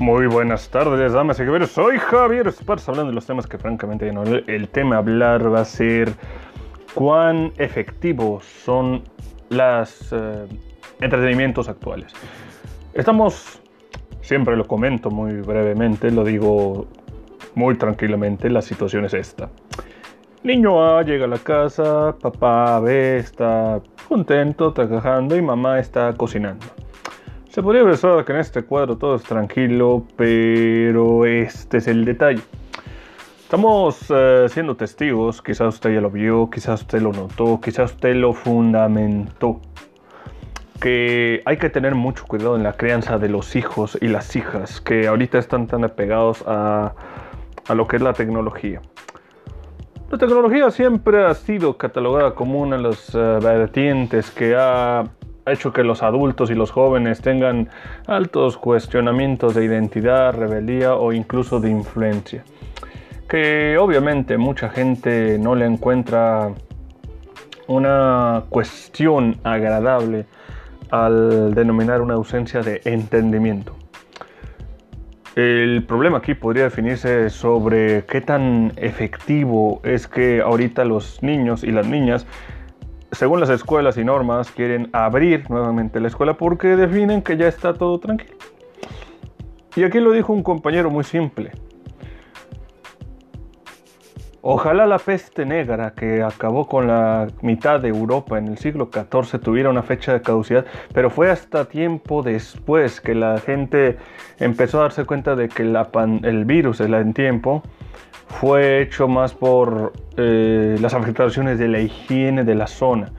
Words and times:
Muy 0.00 0.28
buenas 0.28 0.70
tardes, 0.70 1.12
damas 1.12 1.38
y 1.40 1.44
caballeros. 1.44 1.72
Soy 1.72 1.98
Javier 1.98 2.48
Esparza 2.48 2.90
hablando 2.90 3.10
de 3.10 3.14
los 3.14 3.26
temas 3.26 3.46
que 3.46 3.58
francamente. 3.58 4.10
El 4.46 4.68
tema 4.70 4.96
a 4.96 4.98
hablar 5.00 5.52
va 5.52 5.60
a 5.60 5.64
ser 5.66 6.14
cuán 6.94 7.52
efectivos 7.58 8.46
son 8.46 9.02
los 9.50 10.10
eh, 10.10 10.46
entretenimientos 11.02 11.68
actuales. 11.68 12.14
Estamos, 12.94 13.60
siempre 14.22 14.56
lo 14.56 14.66
comento 14.66 15.10
muy 15.10 15.34
brevemente, 15.42 16.10
lo 16.10 16.24
digo 16.24 16.86
muy 17.54 17.74
tranquilamente, 17.74 18.48
la 18.48 18.62
situación 18.62 19.04
es 19.04 19.12
esta. 19.12 19.50
Niño 20.42 20.82
A 20.82 21.02
llega 21.02 21.26
a 21.26 21.28
la 21.28 21.38
casa, 21.40 22.16
papá 22.18 22.80
B 22.80 23.18
está 23.18 23.82
contento, 24.08 24.72
trabajando 24.72 25.36
y 25.36 25.42
mamá 25.42 25.78
está 25.78 26.14
cocinando. 26.14 26.64
Se 27.50 27.64
podría 27.64 27.82
pensar 27.82 28.24
que 28.24 28.30
en 28.30 28.38
este 28.38 28.62
cuadro 28.62 28.96
todo 28.96 29.16
es 29.16 29.24
tranquilo, 29.24 30.04
pero 30.14 31.26
este 31.26 31.78
es 31.78 31.88
el 31.88 32.04
detalle. 32.04 32.40
Estamos 33.40 34.06
eh, 34.08 34.46
siendo 34.48 34.76
testigos, 34.76 35.42
quizás 35.42 35.74
usted 35.74 35.94
ya 35.94 36.00
lo 36.00 36.12
vio, 36.12 36.48
quizás 36.48 36.82
usted 36.82 37.02
lo 37.02 37.12
notó, 37.12 37.60
quizás 37.60 37.90
usted 37.90 38.14
lo 38.14 38.34
fundamentó, 38.34 39.60
que 40.80 41.42
hay 41.44 41.56
que 41.56 41.68
tener 41.70 41.96
mucho 41.96 42.24
cuidado 42.24 42.54
en 42.54 42.62
la 42.62 42.74
crianza 42.74 43.18
de 43.18 43.28
los 43.28 43.56
hijos 43.56 43.98
y 44.00 44.06
las 44.06 44.36
hijas 44.36 44.80
que 44.80 45.08
ahorita 45.08 45.38
están 45.38 45.66
tan 45.66 45.82
apegados 45.82 46.44
a, 46.46 46.94
a 47.66 47.74
lo 47.74 47.88
que 47.88 47.96
es 47.96 48.02
la 48.02 48.12
tecnología. 48.12 48.80
La 50.08 50.18
tecnología 50.18 50.70
siempre 50.70 51.24
ha 51.24 51.34
sido 51.34 51.76
catalogada 51.76 52.36
como 52.36 52.60
una 52.60 52.76
de 52.76 52.82
las 52.84 53.12
eh, 53.12 53.18
vertientes 53.42 54.30
que 54.30 54.54
ha 54.56 55.02
hecho 55.46 55.72
que 55.72 55.84
los 55.84 56.02
adultos 56.02 56.50
y 56.50 56.54
los 56.54 56.70
jóvenes 56.70 57.20
tengan 57.20 57.68
altos 58.06 58.56
cuestionamientos 58.56 59.54
de 59.54 59.64
identidad, 59.64 60.34
rebeldía 60.34 60.94
o 60.94 61.12
incluso 61.12 61.60
de 61.60 61.70
influencia. 61.70 62.44
Que 63.28 63.78
obviamente 63.78 64.38
mucha 64.38 64.70
gente 64.70 65.38
no 65.38 65.54
le 65.54 65.66
encuentra 65.66 66.50
una 67.68 68.44
cuestión 68.48 69.38
agradable 69.44 70.26
al 70.90 71.54
denominar 71.54 72.00
una 72.00 72.14
ausencia 72.14 72.62
de 72.62 72.80
entendimiento. 72.84 73.76
El 75.36 75.84
problema 75.84 76.18
aquí 76.18 76.34
podría 76.34 76.64
definirse 76.64 77.30
sobre 77.30 78.04
qué 78.06 78.20
tan 78.20 78.72
efectivo 78.76 79.80
es 79.84 80.08
que 80.08 80.40
ahorita 80.40 80.84
los 80.84 81.22
niños 81.22 81.62
y 81.62 81.70
las 81.70 81.86
niñas 81.86 82.26
según 83.20 83.38
las 83.38 83.50
escuelas 83.50 83.98
y 83.98 84.02
normas, 84.02 84.50
quieren 84.50 84.88
abrir 84.94 85.50
nuevamente 85.50 86.00
la 86.00 86.08
escuela 86.08 86.38
porque 86.38 86.68
definen 86.68 87.20
que 87.20 87.36
ya 87.36 87.48
está 87.48 87.74
todo 87.74 88.00
tranquilo. 88.00 88.34
Y 89.76 89.84
aquí 89.84 90.00
lo 90.00 90.12
dijo 90.12 90.32
un 90.32 90.42
compañero 90.42 90.90
muy 90.90 91.04
simple. 91.04 91.52
Ojalá 94.40 94.86
la 94.86 94.98
peste 94.98 95.44
negra 95.44 95.92
que 95.92 96.22
acabó 96.22 96.66
con 96.66 96.86
la 96.86 97.26
mitad 97.42 97.78
de 97.78 97.88
Europa 97.88 98.38
en 98.38 98.48
el 98.48 98.56
siglo 98.56 98.88
XIV 98.90 99.38
tuviera 99.38 99.68
una 99.68 99.82
fecha 99.82 100.14
de 100.14 100.22
caducidad, 100.22 100.64
pero 100.94 101.10
fue 101.10 101.30
hasta 101.30 101.66
tiempo 101.66 102.22
después 102.22 103.02
que 103.02 103.14
la 103.14 103.36
gente 103.36 103.98
empezó 104.38 104.78
a 104.78 104.84
darse 104.84 105.04
cuenta 105.04 105.36
de 105.36 105.50
que 105.50 105.62
el 105.62 106.44
virus 106.46 106.80
en 106.80 107.12
tiempo 107.12 107.62
fue 108.28 108.80
hecho 108.80 109.08
más 109.08 109.34
por 109.34 109.92
eh, 110.16 110.76
las 110.80 110.94
afectaciones 110.94 111.58
de 111.58 111.68
la 111.68 111.80
higiene 111.80 112.44
de 112.44 112.54
la 112.54 112.66
zona. 112.66 113.12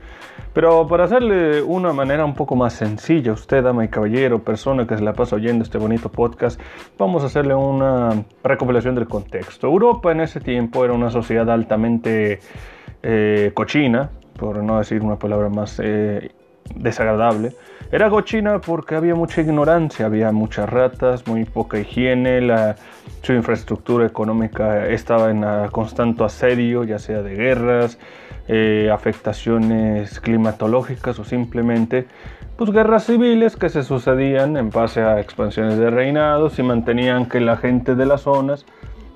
Pero 0.52 0.86
para 0.86 1.04
hacerle 1.04 1.62
una 1.62 1.92
manera 1.92 2.24
un 2.24 2.34
poco 2.34 2.56
más 2.56 2.74
sencilla, 2.74 3.32
usted, 3.32 3.62
dama 3.62 3.84
y 3.84 3.88
caballero, 3.88 4.40
persona 4.40 4.86
que 4.86 4.96
se 4.96 5.02
la 5.02 5.14
pasa 5.14 5.36
oyendo 5.36 5.64
este 5.64 5.78
bonito 5.78 6.10
podcast, 6.10 6.60
vamos 6.98 7.22
a 7.22 7.26
hacerle 7.26 7.54
una 7.54 8.24
recopilación 8.44 8.94
del 8.94 9.06
contexto. 9.08 9.66
Europa 9.66 10.12
en 10.12 10.20
ese 10.20 10.40
tiempo 10.40 10.84
era 10.84 10.92
una 10.92 11.10
sociedad 11.10 11.48
altamente 11.50 12.40
eh, 13.02 13.50
cochina, 13.54 14.10
por 14.38 14.62
no 14.62 14.78
decir 14.78 15.02
una 15.02 15.16
palabra 15.16 15.48
más 15.48 15.80
eh, 15.82 16.32
desagradable. 16.74 17.52
Era 17.90 18.10
cochina 18.10 18.60
porque 18.60 18.94
había 18.94 19.14
mucha 19.14 19.40
ignorancia, 19.40 20.04
había 20.04 20.32
muchas 20.32 20.68
ratas, 20.68 21.26
muy 21.26 21.46
poca 21.46 21.78
higiene, 21.78 22.42
la, 22.42 22.76
su 23.22 23.32
infraestructura 23.32 24.06
económica 24.06 24.86
estaba 24.88 25.30
en 25.30 25.44
constante 25.70 26.24
asedio, 26.24 26.84
ya 26.84 26.98
sea 26.98 27.22
de 27.22 27.34
guerras, 27.34 27.98
eh, 28.48 28.90
afectaciones 28.92 30.18
climatológicas 30.18 31.18
o 31.20 31.24
simplemente 31.24 32.06
pues, 32.56 32.70
guerras 32.70 33.06
civiles 33.06 33.56
que 33.56 33.68
se 33.68 33.84
sucedían 33.84 34.56
en 34.56 34.70
base 34.70 35.00
a 35.00 35.20
expansiones 35.20 35.78
de 35.78 35.90
reinados 35.90 36.58
y 36.58 36.62
mantenían 36.62 37.26
que 37.26 37.40
la 37.40 37.56
gente 37.56 37.94
de 37.94 38.06
las 38.06 38.22
zonas 38.22 38.66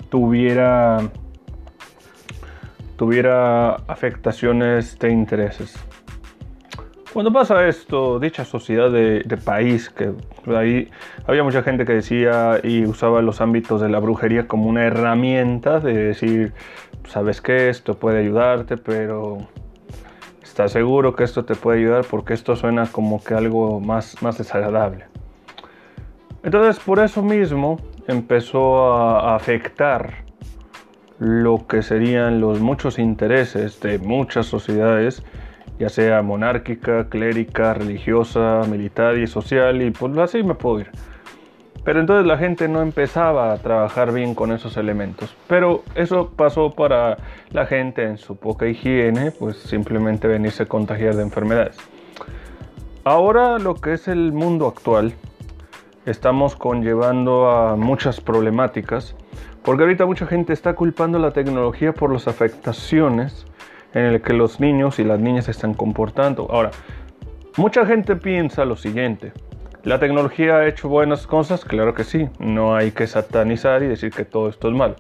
tuviera, 0.08 0.98
tuviera 2.96 3.74
afectaciones 3.88 4.98
de 5.00 5.10
intereses. 5.10 5.74
Cuando 7.12 7.32
pasa 7.32 7.66
esto, 7.66 8.18
dicha 8.18 8.44
sociedad 8.44 8.90
de, 8.90 9.38
país, 9.42 9.88
que 9.88 10.12
ahí 10.54 10.90
había 11.26 11.42
mucha 11.44 11.62
gente 11.62 11.84
que 11.84 11.94
decía 11.94 12.60
y 12.62 12.84
usaba 12.84 13.22
los 13.22 13.40
ámbitos 13.40 13.80
de 13.80 13.88
la 13.88 14.00
brujería 14.00 14.46
como 14.46 14.68
una 14.68 14.84
herramienta 14.84 15.80
de 15.80 15.94
decir, 15.94 16.52
sabes 17.08 17.40
que 17.40 17.70
esto 17.70 17.94
puede 17.94 18.20
ayudarte, 18.20 18.76
pero 18.76 19.38
estás 20.42 20.72
seguro 20.72 21.14
que 21.14 21.24
esto 21.24 21.44
te 21.44 21.54
puede 21.54 21.78
ayudar 21.78 22.04
porque 22.04 22.34
esto 22.34 22.54
suena 22.54 22.86
como 22.86 23.22
que 23.22 23.34
algo 23.34 23.80
más, 23.80 24.20
más 24.22 24.36
desagradable. 24.36 25.06
Entonces, 26.42 26.82
por 26.82 26.98
eso 26.98 27.22
mismo 27.22 27.78
empezó 28.08 28.94
a 28.94 29.34
afectar 29.34 30.24
lo 31.18 31.66
que 31.66 31.82
serían 31.82 32.40
los 32.40 32.60
muchos 32.60 32.98
intereses 32.98 33.80
de 33.80 33.98
muchas 33.98 34.46
sociedades 34.46 35.22
ya 35.78 35.88
sea 35.88 36.22
monárquica, 36.22 37.08
clérica, 37.08 37.74
religiosa, 37.74 38.62
militar 38.68 39.18
y 39.18 39.26
social, 39.26 39.82
y 39.82 39.90
pues 39.90 40.16
así 40.18 40.42
me 40.42 40.54
puedo 40.54 40.80
ir. 40.80 40.90
Pero 41.84 42.00
entonces 42.00 42.26
la 42.26 42.36
gente 42.36 42.66
no 42.66 42.82
empezaba 42.82 43.52
a 43.52 43.58
trabajar 43.58 44.12
bien 44.12 44.34
con 44.34 44.50
esos 44.50 44.76
elementos. 44.76 45.36
Pero 45.46 45.84
eso 45.94 46.32
pasó 46.34 46.72
para 46.72 47.18
la 47.52 47.64
gente 47.66 48.02
en 48.02 48.18
su 48.18 48.36
poca 48.36 48.66
higiene, 48.66 49.30
pues 49.30 49.56
simplemente 49.56 50.26
venirse 50.26 50.64
a 50.64 50.66
contagiar 50.66 51.14
de 51.14 51.22
enfermedades. 51.22 51.76
Ahora 53.04 53.60
lo 53.60 53.76
que 53.76 53.92
es 53.92 54.08
el 54.08 54.32
mundo 54.32 54.66
actual, 54.66 55.12
estamos 56.06 56.56
conllevando 56.56 57.48
a 57.48 57.76
muchas 57.76 58.20
problemáticas, 58.20 59.14
porque 59.62 59.84
ahorita 59.84 60.06
mucha 60.06 60.26
gente 60.26 60.52
está 60.52 60.74
culpando 60.74 61.20
la 61.20 61.30
tecnología 61.30 61.92
por 61.92 62.12
las 62.12 62.26
afectaciones 62.26 63.46
en 63.94 64.04
el 64.04 64.22
que 64.22 64.32
los 64.32 64.60
niños 64.60 64.98
y 64.98 65.04
las 65.04 65.20
niñas 65.20 65.46
se 65.46 65.50
están 65.50 65.74
comportando. 65.74 66.46
Ahora, 66.50 66.70
mucha 67.56 67.86
gente 67.86 68.16
piensa 68.16 68.64
lo 68.64 68.76
siguiente. 68.76 69.32
¿La 69.84 70.00
tecnología 70.00 70.56
ha 70.56 70.66
hecho 70.66 70.88
buenas 70.88 71.26
cosas? 71.26 71.64
Claro 71.64 71.94
que 71.94 72.04
sí. 72.04 72.28
No 72.38 72.74
hay 72.74 72.90
que 72.90 73.06
satanizar 73.06 73.82
y 73.82 73.86
decir 73.86 74.10
que 74.10 74.24
todo 74.24 74.48
esto 74.48 74.68
es 74.68 74.74
malo. 74.74 74.96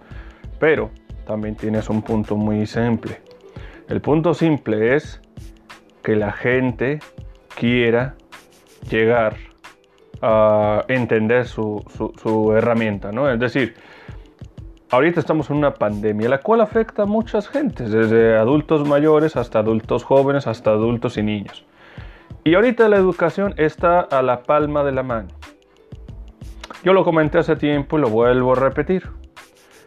Pero 0.60 0.90
también 1.26 1.56
tienes 1.56 1.90
un 1.90 2.02
punto 2.02 2.36
muy 2.36 2.66
simple. 2.66 3.20
El 3.88 4.00
punto 4.00 4.32
simple 4.32 4.94
es 4.94 5.20
que 6.02 6.14
la 6.14 6.32
gente 6.32 7.00
quiera 7.56 8.14
llegar 8.88 9.36
a 10.22 10.84
entender 10.88 11.46
su, 11.46 11.84
su 12.22 12.52
herramienta, 12.52 13.12
¿no? 13.12 13.28
Es 13.28 13.38
decir, 13.40 13.74
ahorita 14.90 15.20
estamos 15.20 15.50
en 15.50 15.56
una 15.56 15.74
pandemia, 15.74 16.28
la 16.28 16.38
cual 16.38 16.60
afecta 16.60 17.02
a 17.02 17.06
muchas 17.06 17.48
gentes, 17.48 17.90
desde 17.90 18.36
adultos 18.36 18.86
mayores 18.86 19.36
hasta 19.36 19.58
adultos 19.58 20.04
jóvenes, 20.04 20.46
hasta 20.46 20.70
adultos 20.70 21.16
y 21.16 21.22
niños. 21.22 21.64
Y 22.44 22.54
ahorita 22.54 22.88
la 22.88 22.96
educación 22.96 23.54
está 23.56 24.00
a 24.00 24.22
la 24.22 24.42
palma 24.42 24.84
de 24.84 24.92
la 24.92 25.02
mano. 25.02 25.28
Yo 26.84 26.92
lo 26.92 27.04
comenté 27.04 27.38
hace 27.38 27.56
tiempo 27.56 27.98
y 27.98 28.02
lo 28.02 28.08
vuelvo 28.08 28.52
a 28.52 28.56
repetir. 28.56 29.08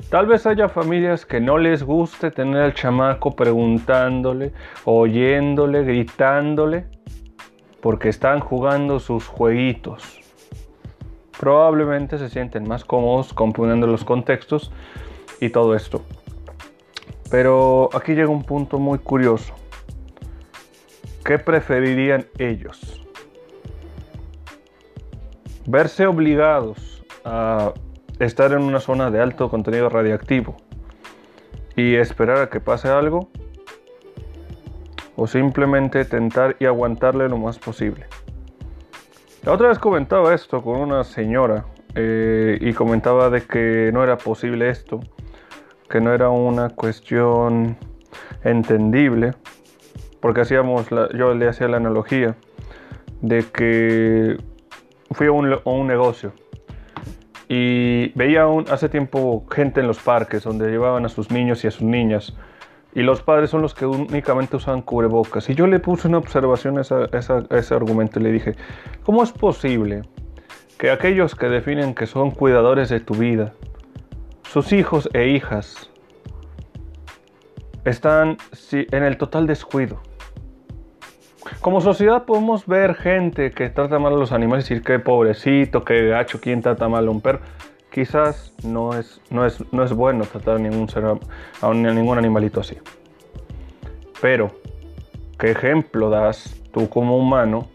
Tal 0.10 0.26
vez 0.26 0.46
haya 0.46 0.68
familias 0.68 1.26
que 1.26 1.40
no 1.40 1.58
les 1.58 1.84
guste 1.84 2.32
tener 2.32 2.62
al 2.62 2.74
chamaco 2.74 3.36
preguntándole, 3.36 4.54
oyéndole, 4.84 5.84
gritándole, 5.84 6.88
porque 7.80 8.10
están 8.10 8.40
jugando 8.40 9.00
sus 9.00 9.28
jueguitos 9.28 10.19
probablemente 11.40 12.18
se 12.18 12.30
sienten 12.30 12.68
más 12.68 12.84
cómodos 12.84 13.34
componiendo 13.34 13.88
los 13.88 14.04
contextos 14.04 14.72
y 15.40 15.50
todo 15.50 15.74
esto. 15.74 16.04
Pero 17.32 17.90
aquí 17.94 18.14
llega 18.14 18.30
un 18.30 18.44
punto 18.44 18.78
muy 18.78 19.00
curioso. 19.00 19.54
¿Qué 21.24 21.40
preferirían 21.40 22.26
ellos? 22.38 23.02
Verse 25.66 26.06
obligados 26.08 27.06
a 27.24 27.74
estar 28.20 28.52
en 28.52 28.64
una 28.64 28.82
zona 28.82 29.10
de 29.10 29.22
alto 29.22 29.50
contenido 29.50 29.88
radiactivo 29.88 30.58
y 31.78 31.96
esperar 31.96 32.38
a 32.38 32.50
que 32.50 32.60
pase 32.60 32.90
algo 32.90 33.30
o 35.16 35.26
simplemente 35.26 36.04
tentar 36.04 36.58
y 36.60 36.66
aguantarle 36.66 37.30
lo 37.30 37.38
más 37.38 37.60
posible. 37.60 38.08
La 39.44 39.54
otra 39.54 39.70
vez 39.70 39.80
comentaba 39.80 40.34
esto 40.34 40.62
con 40.62 40.82
una 40.82 41.06
señora 41.06 41.66
eh, 41.96 42.58
y 42.60 42.74
comentaba 42.74 43.30
de 43.30 43.42
que 43.42 43.90
no 43.94 44.04
era 44.04 44.18
posible 44.18 44.70
esto, 44.70 45.00
que 45.90 46.02
no 46.02 46.14
era 46.14 46.30
una 46.30 46.70
cuestión 46.70 47.78
entendible, 48.44 49.34
porque 50.20 50.42
hacíamos 50.42 50.88
yo 50.90 51.34
le 51.34 51.48
hacía 51.48 51.70
la 51.70 51.78
analogía 51.78 52.36
de 53.22 53.46
que 53.46 54.38
fui 55.12 55.28
a 55.28 55.32
un, 55.32 55.54
a 55.54 55.62
un 55.66 55.88
negocio 55.88 56.34
y 57.48 58.10
veía 58.10 58.46
hace 58.70 58.90
tiempo 58.90 59.46
gente 59.50 59.80
en 59.80 59.88
los 59.88 60.00
parques 60.00 60.44
donde 60.44 60.70
llevaban 60.70 61.06
a 61.06 61.10
sus 61.10 61.32
niños 61.32 61.64
y 61.64 61.68
a 61.68 61.72
sus 61.72 61.84
niñas 61.84 62.34
y 62.94 63.02
los 63.02 63.22
padres 63.22 63.50
son 63.50 63.62
los 63.62 63.74
que 63.74 63.86
únicamente 63.86 64.56
usan 64.56 64.82
cubrebocas. 64.82 65.50
Y 65.50 65.56
yo 65.56 65.68
le 65.68 65.80
puse 65.80 66.08
una 66.08 66.18
observación 66.18 66.78
a, 66.80 66.82
ese 66.82 67.74
argumento 67.74 68.20
y 68.20 68.24
le 68.24 68.32
dije, 68.32 68.56
¿cómo 69.04 69.24
es 69.24 69.32
posible 69.32 70.02
que 70.78 70.92
aquellos 70.92 71.36
que 71.36 71.48
definen 71.48 71.94
que 71.94 72.08
son 72.08 72.32
cuidadores 72.32 72.90
de 72.90 73.00
tu 73.00 73.14
vida, 73.14 73.54
sus 74.44 74.72
hijos 74.74 75.10
e 75.14 75.28
hijas, 75.28 75.90
están 77.86 78.38
en 78.72 79.04
el 79.04 79.18
total 79.18 79.46
descuido? 79.46 80.02
Como 81.62 81.82
sociedad 81.82 82.26
podemos 82.26 82.66
ver 82.66 82.96
gente 82.96 83.52
que 83.52 83.70
trata 83.70 84.00
mal 84.00 84.14
a 84.14 84.18
los 84.18 84.32
animales 84.32 84.66
y 84.66 84.76
decir 84.76 84.86
que 84.86 85.00
pobrecito, 85.00 85.84
que 85.84 86.08
gacho, 86.08 86.40
quién 86.40 86.62
trata 86.62 86.88
mal 86.88 87.08
a 87.08 87.12
un 87.12 87.22
perro 87.22 87.40
quizás 87.92 88.54
no 88.64 88.98
es, 88.98 89.22
no 89.30 89.46
es, 89.46 89.64
no 89.72 89.84
es 89.84 89.94
bueno 89.94 90.26
tratar 90.26 90.58
a 90.58 90.60
ningún, 90.60 90.90
ser, 90.90 91.06
a 91.06 91.74
ningún 91.74 92.18
animalito 92.18 92.60
así. 92.60 92.78
Pero, 94.22 94.52
¿qué 95.38 95.52
ejemplo 95.52 96.10
das 96.10 96.62
tú 96.72 96.90
como 96.90 97.18
humano 97.18 97.70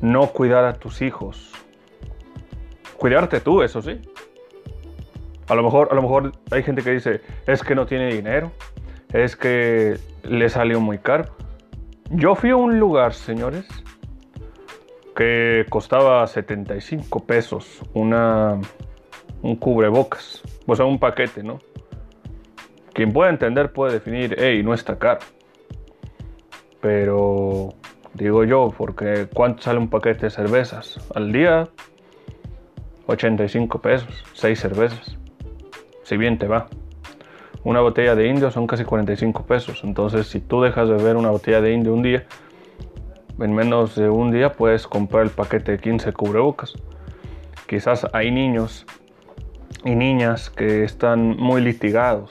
no 0.00 0.26
cuidar 0.28 0.64
a 0.64 0.74
tus 0.74 1.02
hijos? 1.02 1.52
Cuidarte 2.96 3.40
tú, 3.40 3.62
eso 3.62 3.82
sí. 3.82 4.00
A 5.48 5.54
lo 5.54 5.62
mejor, 5.62 5.88
a 5.90 5.94
lo 5.94 6.02
mejor 6.02 6.32
hay 6.50 6.62
gente 6.62 6.82
que 6.82 6.90
dice, 6.92 7.22
es 7.46 7.62
que 7.62 7.74
no 7.74 7.86
tiene 7.86 8.12
dinero, 8.12 8.52
es 9.12 9.36
que 9.36 9.98
le 10.22 10.48
salió 10.48 10.80
muy 10.80 10.98
caro. 10.98 11.24
Yo 12.10 12.34
fui 12.34 12.50
a 12.50 12.56
un 12.56 12.78
lugar, 12.78 13.14
señores, 13.14 13.66
que 15.18 15.66
costaba 15.68 16.24
75 16.24 17.24
pesos 17.26 17.82
una, 17.92 18.60
un 19.42 19.56
cubrebocas, 19.56 20.44
o 20.64 20.76
sea, 20.76 20.84
un 20.84 21.00
paquete, 21.00 21.42
¿no? 21.42 21.58
Quien 22.92 23.12
pueda 23.12 23.28
entender 23.28 23.72
puede 23.72 23.94
definir, 23.94 24.36
hey, 24.38 24.62
no 24.62 24.74
está 24.74 24.96
caro. 24.96 25.18
Pero 26.80 27.70
digo 28.14 28.44
yo, 28.44 28.72
porque 28.78 29.26
¿cuánto 29.34 29.62
sale 29.62 29.80
un 29.80 29.90
paquete 29.90 30.26
de 30.26 30.30
cervezas? 30.30 31.00
Al 31.12 31.32
día, 31.32 31.68
85 33.08 33.80
pesos, 33.80 34.24
6 34.34 34.60
cervezas. 34.60 35.18
Si 36.04 36.16
bien 36.16 36.38
te 36.38 36.46
va. 36.46 36.68
Una 37.64 37.80
botella 37.80 38.14
de 38.14 38.28
indio 38.28 38.52
son 38.52 38.68
casi 38.68 38.84
45 38.84 39.46
pesos. 39.46 39.80
Entonces, 39.82 40.28
si 40.28 40.38
tú 40.38 40.62
dejas 40.62 40.88
de 40.88 40.94
beber 40.94 41.16
una 41.16 41.30
botella 41.30 41.60
de 41.60 41.72
indio 41.72 41.92
un 41.92 42.02
día, 42.02 42.24
en 43.40 43.54
menos 43.54 43.94
de 43.94 44.08
un 44.08 44.30
día 44.30 44.52
puedes 44.52 44.86
comprar 44.86 45.24
el 45.24 45.30
paquete 45.30 45.72
de 45.72 45.78
15 45.78 46.12
cubrebocas. 46.12 46.74
Quizás 47.66 48.06
hay 48.12 48.30
niños 48.30 48.86
y 49.84 49.94
niñas 49.94 50.50
que 50.50 50.84
están 50.84 51.36
muy 51.36 51.60
litigados. 51.60 52.30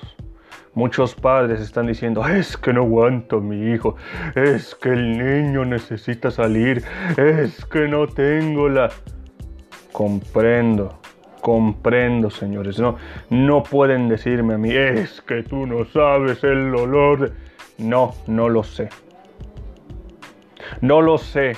Muchos 0.73 1.15
padres 1.15 1.59
están 1.61 1.87
diciendo, 1.87 2.27
es 2.27 2.55
que 2.57 2.73
no 2.73 2.81
aguanto 2.81 3.37
a 3.37 3.41
mi 3.41 3.71
hijo, 3.71 3.95
es 4.35 4.75
que 4.75 4.89
el 4.89 5.17
niño 5.17 5.65
necesita 5.65 6.29
salir, 6.29 6.83
es 7.17 7.65
que 7.65 7.87
no 7.87 8.07
tengo 8.07 8.69
la... 8.69 8.89
Comprendo, 9.91 10.99
comprendo, 11.41 12.29
señores. 12.29 12.77
No, 12.77 12.97
no 13.31 13.63
pueden 13.63 14.07
decirme 14.09 14.53
a 14.53 14.57
mí, 14.59 14.71
es 14.71 15.21
que 15.21 15.41
tú 15.41 15.65
no 15.65 15.85
sabes 15.85 16.43
el 16.43 16.75
olor. 16.75 17.31
No, 17.79 18.13
no 18.27 18.47
lo 18.49 18.61
sé. 18.61 18.89
No 20.81 21.01
lo 21.01 21.17
sé. 21.17 21.55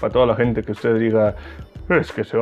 Para 0.00 0.12
toda 0.12 0.26
la 0.26 0.36
gente 0.36 0.62
que 0.62 0.72
usted 0.72 0.98
diga, 0.98 1.34
es 1.88 2.12
que 2.12 2.20
ese, 2.20 2.38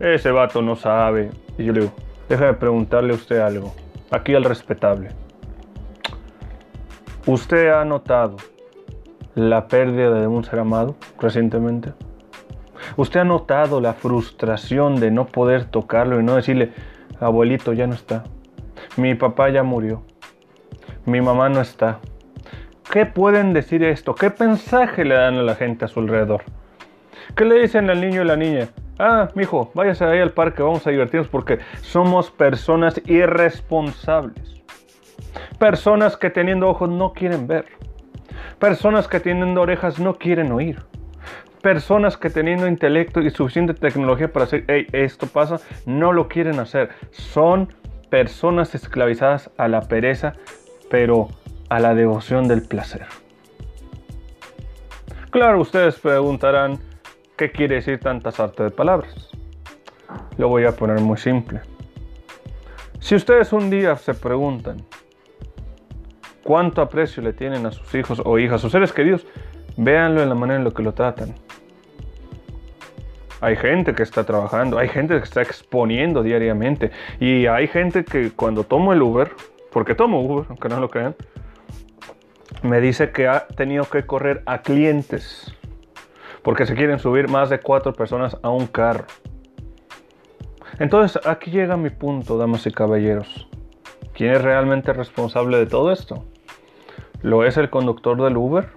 ese 0.00 0.30
vato 0.30 0.62
no 0.62 0.76
sabe. 0.76 1.30
Y 1.56 1.64
yo 1.64 1.72
le 1.72 1.80
digo, 1.80 1.92
déjame 2.28 2.54
preguntarle 2.54 3.12
a 3.12 3.16
usted 3.16 3.38
algo. 3.38 3.74
Aquí 4.10 4.34
al 4.34 4.44
respetable. 4.44 5.10
¿Usted 7.26 7.68
ha 7.70 7.84
notado 7.84 8.36
la 9.34 9.68
pérdida 9.68 10.18
de 10.18 10.26
un 10.26 10.44
ser 10.44 10.60
amado 10.60 10.96
recientemente? 11.20 11.92
¿Usted 12.96 13.20
ha 13.20 13.24
notado 13.24 13.80
la 13.80 13.92
frustración 13.92 14.98
de 14.98 15.10
no 15.10 15.26
poder 15.26 15.66
tocarlo 15.66 16.18
y 16.18 16.22
no 16.22 16.36
decirle, 16.36 16.72
abuelito 17.20 17.72
ya 17.72 17.86
no 17.86 17.94
está? 17.94 18.24
Mi 18.96 19.14
papá 19.14 19.50
ya 19.50 19.62
murió. 19.62 20.02
Mi 21.04 21.20
mamá 21.20 21.48
no 21.48 21.60
está. 21.60 22.00
¿Qué 22.90 23.04
pueden 23.04 23.52
decir 23.52 23.84
esto? 23.84 24.14
¿Qué 24.14 24.32
mensaje 24.40 25.04
le 25.04 25.14
dan 25.14 25.34
a 25.34 25.42
la 25.42 25.54
gente 25.54 25.84
a 25.84 25.88
su 25.88 26.00
alrededor? 26.00 26.42
¿Qué 27.36 27.44
le 27.44 27.60
dicen 27.60 27.90
al 27.90 28.00
niño 28.00 28.22
y 28.22 28.24
la 28.24 28.36
niña? 28.36 28.68
Ah, 28.98 29.28
mijo, 29.34 29.70
váyase 29.74 30.06
ahí 30.06 30.20
al 30.20 30.32
parque, 30.32 30.62
vamos 30.62 30.86
a 30.86 30.90
divertirnos 30.90 31.28
porque 31.28 31.58
somos 31.82 32.30
personas 32.30 32.98
irresponsables. 33.04 34.62
Personas 35.58 36.16
que 36.16 36.30
teniendo 36.30 36.66
ojos 36.66 36.88
no 36.88 37.12
quieren 37.12 37.46
ver. 37.46 37.66
Personas 38.58 39.06
que 39.06 39.20
teniendo 39.20 39.60
orejas 39.60 39.98
no 39.98 40.14
quieren 40.14 40.50
oír. 40.50 40.78
Personas 41.60 42.16
que 42.16 42.30
teniendo 42.30 42.66
intelecto 42.66 43.20
y 43.20 43.28
suficiente 43.28 43.74
tecnología 43.74 44.32
para 44.32 44.46
decir, 44.46 44.64
hey, 44.66 44.86
esto 44.92 45.26
pasa, 45.26 45.60
no 45.84 46.14
lo 46.14 46.26
quieren 46.28 46.58
hacer. 46.58 46.88
Son 47.10 47.68
personas 48.08 48.74
esclavizadas 48.74 49.50
a 49.58 49.68
la 49.68 49.82
pereza, 49.82 50.32
pero 50.90 51.28
a 51.68 51.80
la 51.80 51.94
devoción 51.94 52.48
del 52.48 52.62
placer. 52.62 53.06
Claro, 55.30 55.60
ustedes 55.60 55.98
preguntarán, 55.98 56.78
¿qué 57.36 57.50
quiere 57.50 57.76
decir 57.76 58.00
tantas 58.00 58.40
artes 58.40 58.64
de 58.64 58.70
palabras? 58.70 59.30
Lo 60.38 60.48
voy 60.48 60.64
a 60.64 60.72
poner 60.72 61.00
muy 61.00 61.18
simple. 61.18 61.60
Si 63.00 63.14
ustedes 63.14 63.52
un 63.52 63.70
día 63.70 63.96
se 63.96 64.14
preguntan 64.14 64.78
cuánto 66.42 66.80
aprecio 66.80 67.22
le 67.22 67.32
tienen 67.32 67.66
a 67.66 67.70
sus 67.70 67.94
hijos 67.94 68.22
o 68.24 68.38
hijas, 68.38 68.56
a 68.56 68.58
sus 68.58 68.72
seres 68.72 68.92
queridos, 68.92 69.26
véanlo 69.76 70.22
en 70.22 70.28
la 70.28 70.34
manera 70.34 70.58
en 70.58 70.64
la 70.64 70.70
que 70.70 70.82
lo 70.82 70.92
tratan. 70.92 71.34
Hay 73.40 73.54
gente 73.54 73.94
que 73.94 74.02
está 74.02 74.24
trabajando, 74.24 74.78
hay 74.78 74.88
gente 74.88 75.16
que 75.16 75.22
está 75.22 75.42
exponiendo 75.42 76.22
diariamente 76.22 76.90
y 77.20 77.46
hay 77.46 77.68
gente 77.68 78.04
que 78.04 78.32
cuando 78.32 78.64
tomo 78.64 78.92
el 78.92 79.02
Uber, 79.02 79.30
porque 79.70 79.94
tomo 79.94 80.22
Uber, 80.22 80.46
aunque 80.48 80.68
no 80.68 80.80
lo 80.80 80.90
crean, 80.90 81.14
me 82.68 82.80
dice 82.80 83.10
que 83.10 83.26
ha 83.26 83.48
tenido 83.48 83.84
que 83.84 84.06
correr 84.06 84.42
a 84.46 84.62
clientes 84.62 85.52
porque 86.42 86.66
se 86.66 86.74
quieren 86.74 86.98
subir 86.98 87.28
más 87.28 87.50
de 87.50 87.60
cuatro 87.60 87.92
personas 87.92 88.36
a 88.42 88.50
un 88.50 88.66
carro. 88.66 89.06
Entonces 90.78 91.20
aquí 91.26 91.50
llega 91.50 91.76
mi 91.76 91.90
punto, 91.90 92.38
damas 92.38 92.66
y 92.66 92.70
caballeros. 92.70 93.48
¿Quién 94.14 94.32
es 94.32 94.42
realmente 94.42 94.92
responsable 94.92 95.58
de 95.58 95.66
todo 95.66 95.92
esto? 95.92 96.24
¿Lo 97.22 97.44
es 97.44 97.56
el 97.56 97.70
conductor 97.70 98.22
del 98.22 98.36
Uber? 98.36 98.68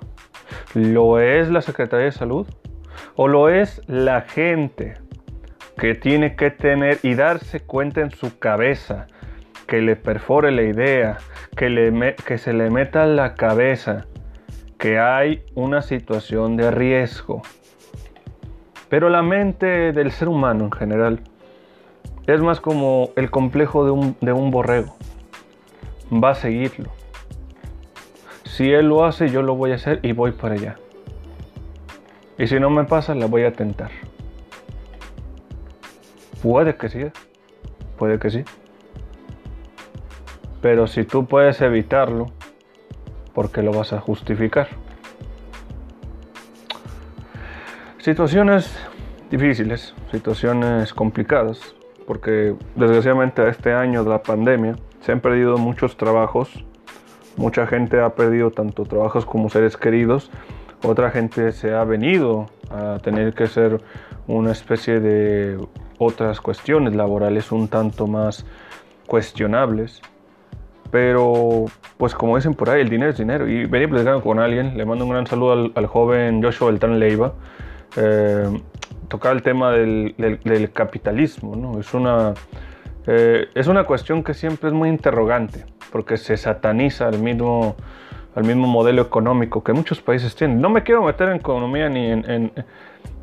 ¿Lo 0.74 1.19
es 1.19 1.50
la 1.50 1.62
Secretaría 1.62 2.05
de 2.05 2.12
Salud? 2.12 2.48
¿O 3.15 3.27
lo 3.27 3.50
es 3.50 3.81
la 3.88 4.21
gente 4.21 4.95
que 5.77 5.95
tiene 5.95 6.36
que 6.36 6.50
tener 6.51 7.00
y 7.03 7.15
darse 7.15 7.60
cuenta 7.62 8.01
en 8.01 8.12
su 8.12 8.38
cabeza 8.39 9.07
que 9.71 9.79
le 9.79 9.95
perfore 9.95 10.51
la 10.51 10.63
idea 10.63 11.19
que, 11.55 11.69
le 11.69 12.13
que 12.25 12.37
se 12.37 12.51
le 12.51 12.69
meta 12.69 13.05
en 13.05 13.15
la 13.15 13.35
cabeza 13.35 14.05
que 14.77 14.99
hay 14.99 15.45
una 15.55 15.81
situación 15.81 16.57
de 16.57 16.71
riesgo. 16.71 17.41
Pero 18.89 19.07
la 19.07 19.21
mente 19.21 19.93
del 19.93 20.11
ser 20.11 20.27
humano 20.27 20.65
en 20.65 20.71
general 20.73 21.21
es 22.27 22.41
más 22.41 22.59
como 22.59 23.11
el 23.15 23.31
complejo 23.31 23.85
de 23.85 23.91
un, 23.91 24.17
de 24.19 24.33
un 24.33 24.51
borrego. 24.51 24.97
Va 26.11 26.31
a 26.31 26.35
seguirlo. 26.35 26.89
Si 28.43 28.73
él 28.73 28.89
lo 28.89 29.05
hace, 29.05 29.29
yo 29.29 29.41
lo 29.41 29.55
voy 29.55 29.71
a 29.71 29.75
hacer 29.75 30.01
y 30.03 30.11
voy 30.11 30.33
para 30.33 30.55
allá. 30.55 30.75
Y 32.37 32.47
si 32.47 32.59
no 32.59 32.69
me 32.69 32.83
pasa, 32.83 33.15
la 33.15 33.27
voy 33.27 33.43
a 33.43 33.53
tentar. 33.53 33.91
Puede 36.43 36.75
que 36.75 36.89
sí. 36.89 37.05
Puede 37.97 38.19
que 38.19 38.31
sí. 38.31 38.43
Pero 40.62 40.88
si 40.88 41.03
tú 41.03 41.25
puedes 41.25 41.62
evitarlo, 41.62 42.27
¿por 43.34 43.51
qué 43.51 43.63
lo 43.63 43.72
vas 43.72 43.94
a 43.94 44.00
justificar? 44.00 44.68
Situaciones 47.98 48.75
difíciles, 49.30 49.94
situaciones 50.12 50.94
complicadas, 50.94 51.75
porque 52.06 52.56
desgraciadamente 52.75 53.48
este 53.48 53.74
año 53.74 54.03
de 54.03 54.10
la 54.10 54.22
pandemia 54.22 54.75
se 55.01 55.12
han 55.12 55.20
perdido 55.20 55.58
muchos 55.58 55.98
trabajos, 55.98 56.63
mucha 57.38 57.65
gente 57.65 58.01
ha 58.01 58.10
perdido 58.15 58.51
tanto 58.51 58.84
trabajos 58.84 59.25
como 59.25 59.50
seres 59.50 59.77
queridos, 59.77 60.32
otra 60.84 61.12
gente 61.12 61.51
se 61.51 61.74
ha 61.74 61.84
venido 61.84 62.48
a 62.70 62.98
tener 63.03 63.34
que 63.34 63.48
ser 63.48 63.82
una 64.27 64.51
especie 64.51 65.00
de 65.00 65.58
otras 65.98 66.41
cuestiones 66.41 66.96
laborales 66.96 67.51
un 67.51 67.68
tanto 67.68 68.08
más 68.08 68.46
cuestionables. 69.06 70.01
Pero, 70.91 71.65
pues 71.98 72.13
como 72.13 72.36
dicen 72.36 72.53
por 72.53 72.69
ahí, 72.69 72.81
el 72.81 72.89
dinero 72.89 73.12
es 73.12 73.17
dinero. 73.17 73.48
Y 73.48 73.65
venía 73.65 73.88
platicando 73.88 74.21
con 74.21 74.39
alguien, 74.39 74.77
le 74.77 74.86
mando 74.86 75.05
un 75.05 75.12
gran 75.12 75.25
saludo 75.25 75.71
al, 75.74 75.88
joven 75.88 76.43
Joshua 76.43 76.67
Beltrán 76.67 77.00
Leiva. 77.00 77.33
Eh, 77.95 78.62
el 79.31 79.43
tema 79.43 79.71
del, 79.71 80.71
capitalismo, 80.74 81.55
¿no? 81.55 81.79
Es 81.79 81.93
una, 81.93 82.33
eh, 83.07 83.48
es 83.53 83.67
una 83.67 83.83
cuestión 83.83 84.24
que 84.24 84.33
siempre 84.33 84.69
es 84.69 84.74
muy 84.74 84.89
interrogante, 84.89 85.65
porque 85.91 86.17
se 86.17 86.38
sataniza 86.38 87.10
el 87.10 87.19
mismo, 87.19 87.75
al 88.36 88.43
mismo 88.43 88.67
modelo 88.67 89.01
económico 89.01 89.63
que 89.63 89.74
muchos 89.74 90.01
países 90.01 90.36
tienen. 90.36 90.62
No 90.62 90.69
me 90.69 90.83
quiero 90.83 91.03
meter 91.03 91.29
en 91.29 91.36
economía 91.36 91.89
ni 91.89 92.05
en, 92.10 92.51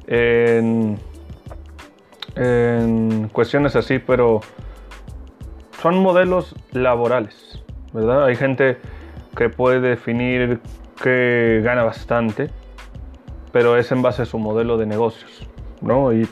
en, 0.07 0.99
en 2.37 3.29
cuestiones 3.29 3.77
así, 3.77 3.99
pero 3.99 4.41
son 5.81 6.01
modelos 6.03 6.55
laborales, 6.73 7.63
¿verdad? 7.93 8.25
Hay 8.25 8.37
gente 8.37 8.79
que 9.37 9.49
puede 9.49 9.81
definir 9.81 10.61
que 11.03 11.61
gana 11.63 11.85
bastante, 11.85 12.51
pero 13.53 13.77
es 13.77 13.93
en 13.93 14.03
base 14.03 14.23
a 14.23 14.25
su 14.25 14.39
modelo 14.39 14.77
de 14.77 14.87
negocios, 14.87 15.47
¿no? 15.81 16.13
Y 16.13 16.29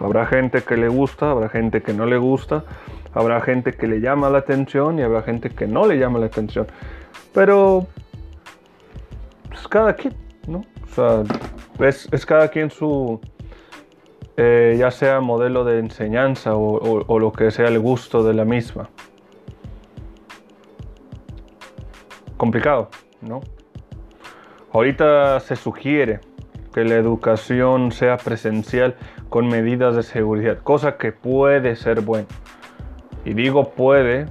habrá 0.00 0.26
gente 0.26 0.62
que 0.62 0.76
le 0.76 0.88
gusta, 0.88 1.30
habrá 1.30 1.48
gente 1.48 1.82
que 1.82 1.92
no 1.92 2.06
le 2.06 2.16
gusta, 2.16 2.64
habrá 3.12 3.40
gente 3.42 3.72
que 3.72 3.86
le 3.86 4.00
llama 4.00 4.30
la 4.30 4.38
atención 4.38 4.98
y 4.98 5.02
habrá 5.02 5.22
gente 5.22 5.50
que 5.50 5.66
no 5.66 5.86
le 5.86 5.98
llama 5.98 6.18
la 6.18 6.26
atención. 6.26 6.66
Pero 7.34 7.86
pues 9.48 9.68
cada 9.68 9.92
quien, 9.92 10.14
¿no? 10.48 10.64
O 10.84 10.94
sea, 10.94 11.22
es, 11.86 12.08
es 12.12 12.24
cada 12.24 12.48
quien 12.48 12.70
su, 12.70 13.20
eh, 14.42 14.74
ya 14.78 14.90
sea 14.90 15.20
modelo 15.20 15.64
de 15.64 15.80
enseñanza 15.80 16.54
o, 16.54 17.18
lo 17.18 17.30
que 17.30 17.50
sea 17.50 17.68
el 17.68 17.78
gusto 17.78 18.22
de 18.22 18.32
la 18.32 18.46
misma. 18.46 18.88
Complicado, 22.38 22.88
¿no? 23.20 23.42
Ahorita 24.72 25.40
se 25.40 25.56
sugiere 25.56 26.20
que 26.72 26.84
la 26.84 26.94
educación 26.94 27.92
sea 27.92 28.16
presencial 28.16 28.96
con 29.28 29.46
medidas 29.46 29.94
de 29.94 30.02
seguridad, 30.02 30.56
cosa 30.62 30.96
que 30.96 31.12
puede 31.12 31.76
ser 31.76 32.00
bueno. 32.00 32.26
Y 33.26 33.34
digo 33.34 33.72
puede 33.72 34.24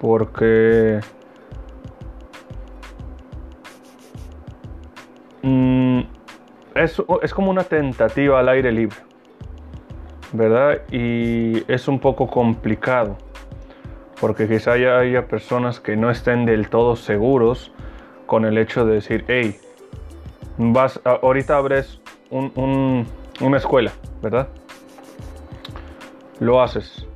porque 0.00 1.00
mm, 5.42 6.02
es 6.76 7.34
como 7.34 7.50
una 7.50 7.64
tentativa 7.64 8.38
al 8.38 8.48
aire 8.48 8.70
libre. 8.70 9.13
¿Verdad? 10.34 10.82
Y 10.90 11.62
es 11.72 11.86
un 11.86 12.00
poco 12.00 12.26
complicado, 12.26 13.16
porque 14.20 14.48
quizá 14.48 14.72
haya, 14.72 15.28
personas 15.28 15.78
que 15.78 15.96
no 15.96 16.10
estén 16.10 16.44
del 16.44 16.68
todo 16.68 16.96
seguros 16.96 17.72
con 18.26 18.44
el 18.44 18.58
hecho 18.58 18.84
de 18.84 18.94
decir, 18.94 19.24
hey, 19.28 19.56
vas, 20.58 21.00
ahorita 21.04 21.56
abres 21.56 22.00
una 22.30 23.56
escuela, 23.56 23.92
¿verdad? 24.22 24.48
Lo 26.40 26.60
haces. 26.60 27.06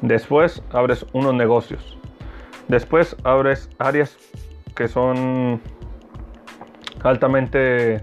Después 0.00 0.64
abres 0.72 1.06
unos 1.12 1.32
negocios. 1.32 1.96
Después 2.66 3.16
abres 3.22 3.70
áreas 3.78 4.18
que 4.74 4.88
son 4.88 5.60
altamente 7.04 8.02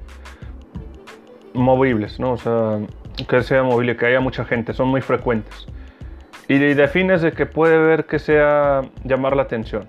movibles, 1.53 2.21
¿no? 2.21 2.33
O 2.33 2.37
sea, 2.37 2.79
que 3.27 3.43
sea 3.43 3.63
móvil, 3.63 3.95
que 3.97 4.05
haya 4.05 4.19
mucha 4.19 4.45
gente, 4.45 4.73
son 4.73 4.87
muy 4.89 5.01
frecuentes. 5.01 5.67
Y 6.47 6.57
defines 6.57 7.21
de 7.21 7.31
que 7.31 7.45
puede 7.45 7.77
ver 7.77 8.05
que 8.05 8.19
sea 8.19 8.81
llamar 9.03 9.35
la 9.35 9.43
atención. 9.43 9.87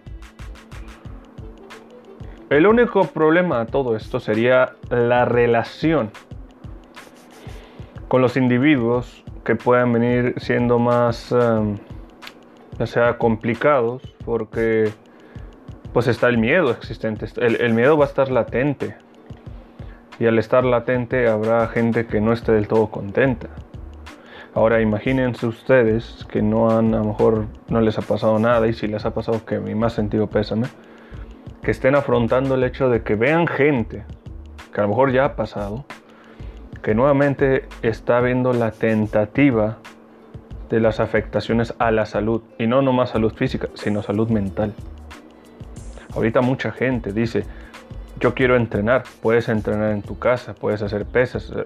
El 2.50 2.66
único 2.66 3.04
problema 3.04 3.64
de 3.64 3.70
todo 3.70 3.96
esto 3.96 4.20
sería 4.20 4.72
la 4.90 5.24
relación 5.24 6.10
con 8.08 8.20
los 8.22 8.36
individuos 8.36 9.24
que 9.44 9.54
puedan 9.54 9.92
venir 9.92 10.34
siendo 10.38 10.78
más, 10.78 11.34
ya 12.78 12.86
sea 12.86 13.18
complicados, 13.18 14.02
porque 14.24 14.90
pues 15.92 16.08
está 16.08 16.28
el 16.28 16.38
miedo 16.38 16.70
existente, 16.72 17.26
el 17.36 17.72
miedo 17.72 17.96
va 17.96 18.04
a 18.04 18.08
estar 18.08 18.30
latente, 18.30 18.96
y 20.20 20.26
al 20.26 20.38
estar 20.38 20.64
latente 20.64 21.28
habrá 21.28 21.66
gente 21.66 22.06
que 22.06 22.20
no 22.20 22.32
esté 22.32 22.52
del 22.52 22.68
todo 22.68 22.88
contenta. 22.88 23.48
Ahora 24.52 24.82
imagínense 24.82 25.46
ustedes 25.46 26.26
que 26.30 26.42
no 26.42 26.70
han, 26.70 26.94
a 26.94 26.98
lo 26.98 27.04
mejor 27.04 27.46
no 27.68 27.80
les 27.80 27.98
ha 27.98 28.02
pasado 28.02 28.38
nada 28.38 28.68
y 28.68 28.74
si 28.74 28.86
les 28.86 29.06
ha 29.06 29.14
pasado 29.14 29.44
que 29.46 29.58
mi 29.58 29.74
más 29.74 29.94
sentido 29.94 30.26
pésame, 30.26 30.66
que 31.62 31.70
estén 31.70 31.94
afrontando 31.94 32.54
el 32.54 32.64
hecho 32.64 32.90
de 32.90 33.02
que 33.02 33.14
vean 33.14 33.46
gente, 33.46 34.04
que 34.74 34.80
a 34.80 34.82
lo 34.82 34.90
mejor 34.90 35.10
ya 35.10 35.24
ha 35.24 35.36
pasado, 35.36 35.86
que 36.82 36.94
nuevamente 36.94 37.64
está 37.80 38.20
viendo 38.20 38.52
la 38.52 38.72
tentativa 38.72 39.78
de 40.68 40.80
las 40.80 41.00
afectaciones 41.00 41.74
a 41.78 41.90
la 41.90 42.04
salud, 42.04 42.42
y 42.58 42.66
no 42.66 42.82
nomás 42.82 43.10
salud 43.10 43.32
física, 43.32 43.68
sino 43.74 44.02
salud 44.02 44.28
mental. 44.28 44.74
Ahorita 46.14 46.42
mucha 46.42 46.72
gente 46.72 47.12
dice, 47.12 47.44
yo 48.20 48.34
quiero 48.34 48.54
entrenar, 48.54 49.04
puedes 49.22 49.48
entrenar 49.48 49.92
en 49.92 50.02
tu 50.02 50.18
casa, 50.18 50.54
puedes 50.54 50.82
hacer 50.82 51.06
pesas. 51.06 51.50
Eh, 51.50 51.64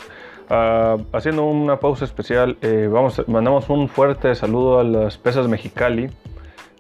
ah, 0.49 0.97
haciendo 1.13 1.45
una 1.45 1.81
pausa 1.81 2.05
especial, 2.05 2.57
eh, 2.63 2.89
vamos, 2.91 3.23
mandamos 3.27 3.69
un 3.69 3.89
fuerte 3.89 4.35
saludo 4.35 4.79
a 4.79 4.85
las 4.85 5.19
pesas 5.19 5.49
Mexicali. 5.49 6.09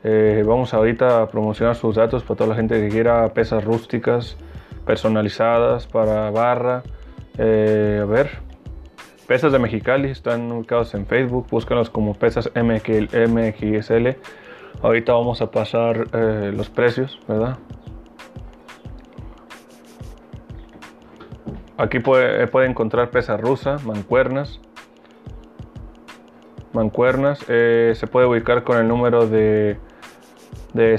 Eh, 0.04 0.44
vamos 0.46 0.72
ahorita 0.74 1.22
a 1.22 1.28
promocionar 1.28 1.74
sus 1.74 1.96
datos 1.96 2.22
para 2.22 2.36
toda 2.36 2.50
la 2.50 2.56
gente 2.56 2.80
que 2.80 2.88
quiera 2.88 3.28
pesas 3.34 3.64
rústicas, 3.64 4.36
personalizadas 4.86 5.86
para 5.86 6.30
barra. 6.30 6.82
a 7.36 8.04
ver, 8.06 8.30
pesas 9.26 9.50
de 9.50 9.58
Mexicali 9.58 10.10
están 10.10 10.52
ubicados 10.52 10.94
en 10.94 11.06
Facebook, 11.06 11.46
búscanos 11.50 11.90
como 11.90 12.14
pesas 12.14 12.50
MXL. 12.54 14.08
Ahorita 14.82 15.14
vamos 15.14 15.40
a 15.40 15.50
pasar 15.50 16.06
los 16.52 16.68
precios, 16.68 17.18
¿verdad? 17.26 17.56
Aquí 21.76 21.98
puede, 21.98 22.46
puede 22.46 22.68
encontrar 22.68 23.10
pesa 23.10 23.36
rusa, 23.36 23.78
mancuernas. 23.84 24.60
Mancuernas. 26.72 27.44
Eh, 27.48 27.94
se 27.96 28.06
puede 28.06 28.26
ubicar 28.26 28.62
con 28.62 28.78
el 28.78 28.86
número 28.86 29.26
de, 29.26 29.76
de 30.72 30.94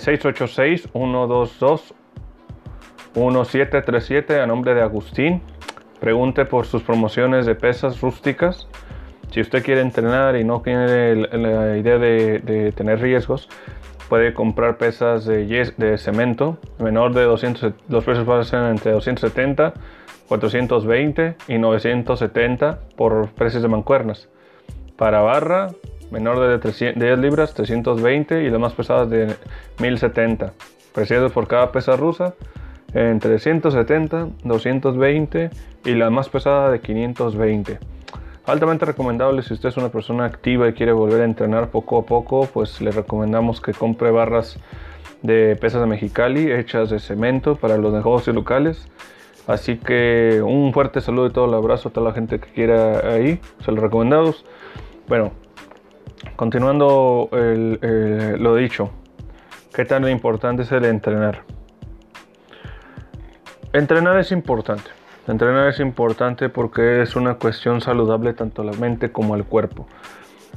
686-122-1737 3.14 4.42
a 4.42 4.48
nombre 4.48 4.74
de 4.74 4.82
Agustín. 4.82 5.42
Pregunte 6.02 6.44
por 6.44 6.66
sus 6.66 6.84
promociones 6.84 7.46
de 7.46 7.56
pesas 7.56 8.02
rústicas. 8.02 8.68
Si 9.32 9.40
usted 9.40 9.64
quiere 9.64 9.80
entrenar 9.80 10.36
y 10.36 10.44
no 10.44 10.62
tiene 10.62 11.16
la 11.16 11.78
idea 11.78 11.98
de, 11.98 12.74
tener 12.76 13.00
riesgos, 13.00 13.48
puede 14.10 14.34
comprar 14.34 14.78
pesas 14.78 15.24
de, 15.26 15.46
de 15.78 15.98
cemento 15.98 16.58
menor 16.80 17.14
de 17.14 17.24
200. 17.24 17.74
Los 17.88 18.04
precios 18.04 18.26
van 18.26 18.42
a 18.42 18.44
ser 18.44 18.64
entre 18.64 18.92
270 18.92 19.74
420 20.28 21.36
y 21.48 21.58
970 21.58 22.80
por 22.96 23.30
precios 23.30 23.62
de 23.62 23.70
mancuernas. 23.70 24.28
Para 24.98 25.22
barra, 25.22 25.72
menor 26.12 26.60
de 26.60 26.94
10 26.94 27.20
libras, 27.20 27.54
320 27.54 28.44
y 28.44 28.50
las 28.50 28.60
más 28.60 28.74
pesadas 28.74 29.10
de 29.10 29.36
1070. 29.80 30.54
Precios 30.94 31.32
por 31.32 31.48
cada 31.48 31.72
pesa 31.72 31.96
rusa, 31.96 32.34
entre 32.94 33.40
170, 33.40 34.30
220 34.44 35.50
y 35.84 35.92
la 35.96 36.10
más 36.10 36.30
pesada 36.30 36.72
de 36.72 36.80
520. 36.80 37.80
Altamente 38.46 38.86
recomendable 38.86 39.42
si 39.42 39.54
usted 39.54 39.70
es 39.70 39.78
una 39.78 39.90
persona 39.90 40.26
activa 40.26 40.70
y 40.70 40.74
quiere 40.74 40.94
volver 40.94 41.22
a 41.22 41.26
entrenar 41.26 41.72
poco 41.72 41.98
a 41.98 42.06
poco, 42.06 42.48
pues 42.54 42.80
le 42.80 42.92
recomendamos 42.92 43.60
que 43.60 43.74
compre 43.74 44.12
barras 44.12 44.58
de 45.24 45.58
pesas 45.60 45.82
de 45.82 45.88
Mexicali 45.88 46.52
hechas 46.52 46.92
de 46.92 47.00
cemento 47.00 47.56
para 47.56 47.78
los 47.78 47.92
negocios 47.92 48.36
locales 48.36 48.88
Así 49.48 49.78
que 49.78 50.42
un 50.44 50.74
fuerte 50.74 51.02
saludo 51.02 51.28
y 51.28 51.32
todo 51.32 51.46
el 51.46 51.54
abrazo 51.54 51.90
a 51.90 51.92
toda 51.92 52.10
la 52.10 52.14
gente 52.16 52.40
que 52.40 52.50
quiera 52.50 53.14
ahí, 53.14 53.40
se 53.64 53.72
los 53.72 53.82
recomendados. 53.82 54.46
Bueno, 55.08 55.32
continuando 56.36 57.30
lo 57.32 58.56
dicho, 58.56 58.90
¿qué 59.74 59.86
tan 59.86 60.08
importante 60.10 60.64
es 60.64 60.72
el 60.72 60.86
entrenar? 60.86 61.44
Entrenar 63.74 64.18
es 64.18 64.32
importante. 64.32 64.90
Entrenar 65.28 65.68
es 65.68 65.80
importante 65.80 66.50
porque 66.50 67.02
es 67.02 67.16
una 67.16 67.36
cuestión 67.36 67.82
saludable 67.82 68.34
tanto 68.34 68.62
a 68.62 68.66
la 68.66 68.74
mente 68.74 69.12
como 69.12 69.34
al 69.34 69.44
cuerpo. 69.44 69.88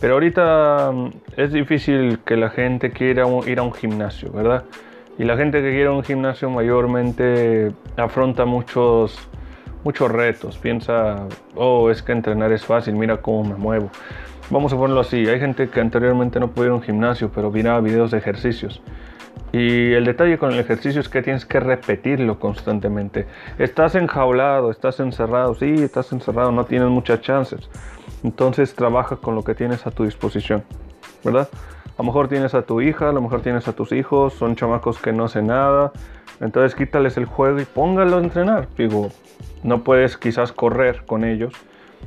Pero 0.00 0.14
ahorita 0.14 0.92
mm, 0.92 1.10
es 1.36 1.52
difícil 1.52 2.20
que 2.24 2.36
la 2.36 2.50
gente 2.50 2.90
quiera 2.90 3.26
ir 3.46 3.58
a 3.58 3.62
un 3.62 3.72
gimnasio, 3.72 4.30
¿verdad? 4.30 4.64
Y 5.18 5.24
la 5.24 5.36
gente 5.36 5.60
que 5.60 5.70
quiere 5.70 5.88
un 5.88 6.04
gimnasio 6.04 6.48
mayormente 6.48 7.72
afronta 7.96 8.44
muchos, 8.44 9.18
muchos 9.82 10.10
retos. 10.12 10.56
Piensa, 10.58 11.26
oh, 11.56 11.90
es 11.90 12.02
que 12.02 12.12
entrenar 12.12 12.52
es 12.52 12.64
fácil, 12.64 12.94
mira 12.94 13.16
cómo 13.16 13.42
me 13.42 13.56
muevo. 13.56 13.90
Vamos 14.48 14.72
a 14.72 14.76
ponerlo 14.76 15.00
así, 15.00 15.26
hay 15.26 15.40
gente 15.40 15.68
que 15.68 15.80
anteriormente 15.80 16.38
no 16.38 16.52
podía 16.52 16.68
ir 16.68 16.72
un 16.72 16.82
gimnasio, 16.82 17.30
pero 17.34 17.50
miraba 17.50 17.80
videos 17.80 18.12
de 18.12 18.18
ejercicios. 18.18 18.80
Y 19.52 19.92
el 19.92 20.04
detalle 20.04 20.38
con 20.38 20.52
el 20.52 20.58
ejercicio 20.60 21.00
es 21.00 21.08
que 21.08 21.20
tienes 21.20 21.44
que 21.44 21.58
repetirlo 21.58 22.38
constantemente. 22.38 23.26
Estás 23.58 23.96
enjaulado, 23.96 24.70
estás 24.70 25.00
encerrado, 25.00 25.54
sí, 25.54 25.74
estás 25.82 26.12
encerrado, 26.12 26.52
no 26.52 26.64
tienes 26.64 26.88
muchas 26.88 27.22
chances. 27.22 27.68
Entonces 28.22 28.74
trabaja 28.74 29.16
con 29.16 29.34
lo 29.34 29.42
que 29.42 29.54
tienes 29.54 29.86
a 29.86 29.90
tu 29.90 30.04
disposición, 30.04 30.62
¿verdad? 31.24 31.48
A 31.98 32.02
lo 32.02 32.06
mejor 32.06 32.28
tienes 32.28 32.54
a 32.54 32.62
tu 32.62 32.80
hija, 32.80 33.08
a 33.08 33.12
lo 33.12 33.20
mejor 33.20 33.40
tienes 33.40 33.66
a 33.66 33.72
tus 33.72 33.90
hijos, 33.90 34.32
son 34.32 34.54
chamacos 34.54 35.00
que 35.00 35.12
no 35.12 35.24
hacen 35.24 35.48
nada. 35.48 35.90
Entonces 36.40 36.76
quítales 36.76 37.16
el 37.16 37.24
juego 37.24 37.58
y 37.58 37.64
póngalo 37.64 38.18
a 38.18 38.20
entrenar. 38.20 38.68
Digo, 38.78 39.08
no 39.64 39.82
puedes 39.82 40.16
quizás 40.16 40.52
correr 40.52 41.04
con 41.06 41.24
ellos, 41.24 41.52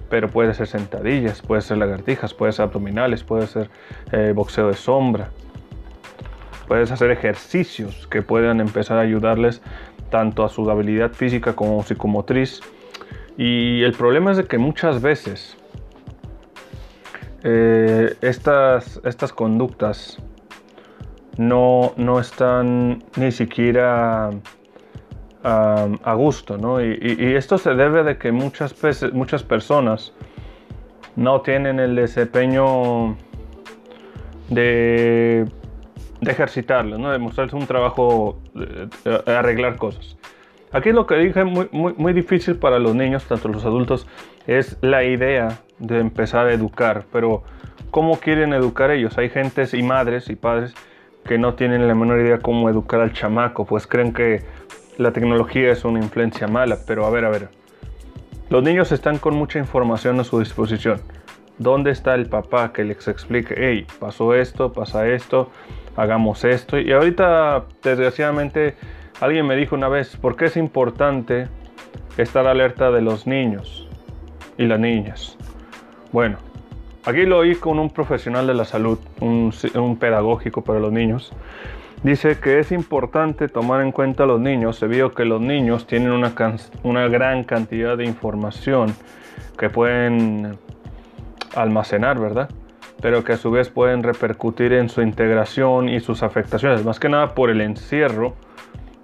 pero 0.09 0.29
puede 0.29 0.53
ser 0.53 0.67
sentadillas, 0.67 1.41
puede 1.41 1.61
ser 1.61 1.77
lagartijas, 1.77 2.33
puede 2.33 2.53
ser 2.53 2.63
abdominales, 2.67 3.25
puede 3.25 3.47
ser 3.47 3.69
eh, 4.13 4.31
boxeo 4.33 4.69
de 4.69 4.75
sombra. 4.75 5.31
Puedes 6.69 6.89
hacer 6.89 7.11
ejercicios 7.11 8.07
que 8.07 8.21
puedan 8.21 8.61
empezar 8.61 8.97
a 8.97 9.01
ayudarles 9.01 9.61
tanto 10.09 10.45
a 10.45 10.49
su 10.49 10.71
habilidad 10.71 11.11
física 11.11 11.51
como 11.51 11.83
psicomotriz. 11.83 12.61
Y 13.35 13.83
el 13.83 13.91
problema 13.91 14.31
es 14.31 14.37
de 14.37 14.45
que 14.45 14.57
muchas 14.57 15.01
veces 15.01 15.57
eh, 17.43 18.15
estas, 18.21 19.01
estas 19.03 19.33
conductas 19.33 20.17
no, 21.37 21.93
no 21.97 22.19
están 22.19 23.03
ni 23.17 23.31
siquiera 23.31 24.31
a 25.43 26.13
gusto, 26.13 26.57
¿no? 26.57 26.83
Y, 26.83 27.33
esto 27.35 27.57
se 27.57 27.73
debe 27.73 28.03
de 28.03 28.17
que 28.17 28.31
muchas, 28.31 28.75
muchas 29.11 29.43
personas 29.43 30.13
no 31.15 31.41
tienen 31.41 31.79
el 31.79 31.95
desempeño 31.95 33.17
de, 34.49 35.47
ejercitarlo, 36.21 36.97
¿no? 36.97 37.11
De 37.11 37.17
mostrarles 37.17 37.53
un 37.53 37.65
trabajo, 37.65 38.39
de, 38.53 38.89
arreglar 39.25 39.77
cosas. 39.77 40.17
Aquí 40.73 40.91
lo 40.91 41.05
que 41.05 41.15
dije 41.15 41.43
muy, 41.43 41.67
muy, 41.71 41.93
muy 41.97 42.13
difícil 42.13 42.55
para 42.55 42.79
los 42.79 42.95
niños, 42.95 43.25
tanto 43.25 43.49
los 43.49 43.65
adultos, 43.65 44.07
es 44.47 44.77
la 44.81 45.03
idea 45.03 45.59
de 45.79 45.99
empezar 45.99 46.47
a 46.47 46.53
educar, 46.53 47.03
pero 47.11 47.43
¿cómo 47.89 48.19
quieren 48.19 48.53
educar 48.53 48.89
ellos? 48.91 49.17
Hay 49.17 49.29
gentes 49.29 49.73
y 49.73 49.83
madres 49.83 50.29
y 50.29 50.35
padres 50.35 50.73
que 51.25 51.37
no 51.37 51.55
tienen 51.55 51.87
la 51.87 51.95
menor 51.95 52.19
idea 52.21 52.39
cómo 52.39 52.69
educar 52.69 53.01
al 53.01 53.13
chamaco, 53.13 53.65
pues 53.65 53.85
creen 53.85 54.13
que 54.13 54.43
la 54.97 55.11
tecnología 55.11 55.71
es 55.71 55.83
una 55.83 55.99
influencia 55.99 56.47
mala, 56.47 56.77
pero 56.87 57.05
a 57.05 57.09
ver, 57.09 57.25
a 57.25 57.29
ver. 57.29 57.49
Los 58.49 58.63
niños 58.63 58.91
están 58.91 59.17
con 59.17 59.35
mucha 59.35 59.59
información 59.59 60.19
a 60.19 60.23
su 60.23 60.39
disposición. 60.39 61.01
¿Dónde 61.57 61.91
está 61.91 62.15
el 62.15 62.27
papá 62.27 62.73
que 62.73 62.83
les 62.83 63.07
explique, 63.07 63.55
hey, 63.57 63.85
pasó 63.99 64.33
esto, 64.33 64.73
pasa 64.73 65.07
esto, 65.07 65.51
hagamos 65.95 66.43
esto? 66.43 66.79
Y 66.79 66.91
ahorita, 66.91 67.65
desgraciadamente, 67.83 68.75
alguien 69.21 69.45
me 69.45 69.55
dijo 69.55 69.75
una 69.75 69.87
vez, 69.87 70.17
¿por 70.17 70.35
qué 70.35 70.45
es 70.45 70.57
importante 70.57 71.47
estar 72.17 72.47
alerta 72.47 72.91
de 72.91 73.01
los 73.01 73.27
niños 73.27 73.87
y 74.57 74.65
las 74.65 74.79
niñas? 74.79 75.37
Bueno, 76.11 76.37
aquí 77.05 77.25
lo 77.25 77.37
oí 77.37 77.55
con 77.55 77.79
un 77.79 77.91
profesional 77.91 78.47
de 78.47 78.55
la 78.55 78.65
salud, 78.65 78.99
un, 79.21 79.97
pedagógico 79.99 80.63
para 80.63 80.79
los 80.79 80.91
niños. 80.91 81.31
Dice 82.03 82.39
que 82.39 82.57
es 82.57 82.71
importante 82.71 83.47
tomar 83.47 83.81
en 83.81 83.91
cuenta 83.91 84.23
a 84.23 84.25
los 84.25 84.41
niños 84.41 84.79
debido 84.79 85.07
a 85.07 85.11
que 85.13 85.23
los 85.23 85.39
niños 85.39 85.85
tienen 85.85 86.11
una 86.11 87.07
gran 87.07 87.43
cantidad 87.43 87.95
de 87.95 88.05
información 88.05 88.95
que 89.55 89.69
pueden 89.69 90.57
almacenar, 91.55 92.19
¿verdad? 92.19 92.49
Pero 93.03 93.23
que 93.23 93.33
a 93.33 93.37
su 93.37 93.51
vez 93.51 93.69
pueden 93.69 94.01
repercutir 94.01 94.73
en 94.73 94.89
su 94.89 95.03
integración 95.03 95.89
y 95.89 95.99
sus 95.99 96.23
afectaciones, 96.23 96.83
más 96.83 96.99
que 96.99 97.07
nada 97.07 97.35
por 97.35 97.51
el 97.51 97.61
encierro, 97.61 98.33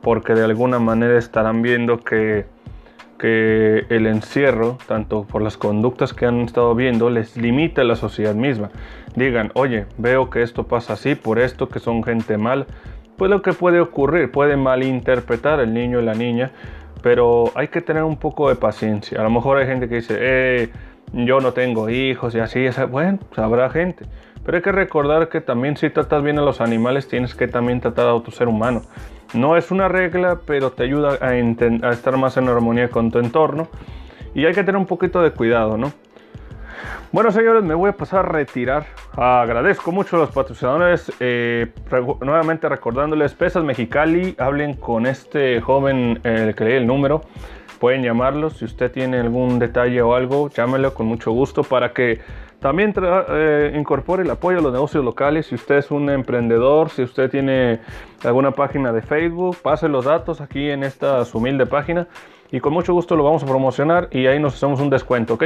porque 0.07 0.35
de 0.35 0.45
alguna 0.45 0.79
manera 0.79 1.17
estarán 1.17 1.61
viendo 1.61 1.97
que 1.97 2.45
que 3.19 3.85
el 3.89 4.07
encierro, 4.07 4.77
tanto 4.87 5.25
por 5.25 5.41
las 5.41 5.57
conductas 5.57 6.13
que 6.13 6.25
han 6.25 6.39
estado 6.41 6.73
viendo, 6.75 7.09
les 7.09 7.35
limita 7.35 7.81
a 7.81 7.83
la 7.83 7.97
sociedad 7.97 8.33
misma. 8.33 8.69
Digan, 9.17 9.51
oye, 9.53 9.85
veo 9.97 10.29
que 10.29 10.43
esto 10.43 10.65
pasa 10.65 10.93
así, 10.93 11.15
por 11.15 11.39
esto 11.39 11.67
que 11.67 11.79
son 11.79 12.05
gente 12.05 12.37
mal, 12.37 12.67
pues 13.17 13.29
lo 13.29 13.41
que 13.41 13.51
puede 13.51 13.81
ocurrir, 13.81 14.31
puede 14.31 14.55
malinterpretar 14.55 15.59
el 15.59 15.73
niño 15.73 15.99
y 15.99 16.05
la 16.05 16.13
niña, 16.13 16.51
pero 17.03 17.51
hay 17.55 17.67
que 17.67 17.81
tener 17.81 18.03
un 18.03 18.15
poco 18.15 18.47
de 18.47 18.55
paciencia. 18.55 19.19
A 19.19 19.23
lo 19.23 19.29
mejor 19.29 19.57
hay 19.57 19.65
gente 19.65 19.89
que 19.89 19.95
dice, 19.95 20.15
eh, 20.21 20.69
yo 21.11 21.41
no 21.41 21.51
tengo 21.51 21.89
hijos 21.89 22.33
y 22.33 22.39
así, 22.39 22.65
bueno, 22.89 23.19
habrá 23.35 23.69
gente. 23.69 24.05
Pero 24.47 24.59
hay 24.59 24.63
que 24.63 24.71
recordar 24.71 25.27
que 25.27 25.41
también 25.41 25.75
si 25.75 25.89
tratas 25.89 26.23
bien 26.23 26.39
a 26.39 26.41
los 26.41 26.61
animales, 26.61 27.09
tienes 27.09 27.35
que 27.35 27.49
también 27.49 27.81
tratar 27.81 28.07
a 28.07 28.23
tu 28.23 28.31
ser 28.31 28.47
humano. 28.47 28.81
No 29.33 29.57
es 29.57 29.71
una 29.71 29.89
regla, 29.89 30.39
pero 30.45 30.71
te 30.71 30.83
ayuda 30.83 31.17
a, 31.19 31.35
estar 31.91 32.15
más 32.15 32.37
en 32.37 32.47
armonía 32.47 32.87
con 32.87 33.11
tu 33.11 33.19
entorno. 33.19 33.67
Y 34.33 34.45
hay 34.45 34.53
que 34.53 34.63
tener 34.63 34.77
un 34.77 34.85
poquito 34.85 35.21
de 35.21 35.31
cuidado, 35.31 35.75
¿no? 35.75 35.91
Bueno, 37.11 37.29
señores, 37.31 37.61
me 37.61 37.73
voy 37.73 37.89
a 37.89 37.97
pasar 37.97 38.19
a 38.19 38.29
retirar. 38.29 38.85
Agradezco 39.17 39.91
mucho 39.91 40.15
a 40.15 40.19
los 40.19 40.31
patrocinadores. 40.31 41.11
Eh, 41.19 41.67
nuevamente 42.21 42.69
recordándoles, 42.69 43.33
Pesas 43.33 43.65
Mexicali, 43.65 44.33
hablen 44.37 44.75
con 44.75 45.07
este 45.07 45.59
joven 45.59 46.21
el 46.23 46.55
que 46.55 46.63
leí 46.63 46.75
el 46.75 46.87
número. 46.87 47.19
Pueden 47.81 48.01
llamarlo. 48.01 48.49
Si 48.49 48.63
usted 48.63 48.93
tiene 48.93 49.19
algún 49.19 49.59
detalle 49.59 50.01
o 50.01 50.15
algo, 50.15 50.49
llámelo 50.49 50.93
con 50.93 51.05
mucho 51.05 51.31
gusto 51.31 51.63
para 51.63 51.91
que 51.91 52.21
también 52.59 52.93
eh, 52.97 53.73
incorpore 53.75 54.23
el 54.23 54.29
apoyo 54.31 54.59
a 54.59 54.61
los 54.61 54.73
negocios 54.73 55.03
locales. 55.05 55.45
Si 55.47 55.55
usted 55.55 55.77
es 55.77 55.91
un 55.91 56.09
emprendedor, 56.09 56.89
si 56.89 57.03
usted 57.03 57.29
tiene 57.29 57.79
alguna 58.23 58.51
página 58.51 58.91
de 58.91 59.01
Facebook, 59.01 59.57
pase 59.61 59.87
los 59.87 60.05
datos 60.05 60.41
aquí 60.41 60.69
en 60.69 60.83
esta 60.83 61.23
humilde 61.33 61.65
página 61.65 62.07
y 62.51 62.59
con 62.59 62.73
mucho 62.73 62.93
gusto 62.93 63.15
lo 63.15 63.23
vamos 63.23 63.43
a 63.43 63.45
promocionar 63.45 64.07
y 64.11 64.25
ahí 64.27 64.39
nos 64.39 64.55
hacemos 64.55 64.79
un 64.79 64.89
descuento, 64.89 65.35
¿ok? 65.35 65.43